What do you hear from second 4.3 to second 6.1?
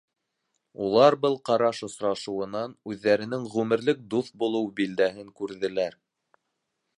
булыу билдәһен күрҙеләр.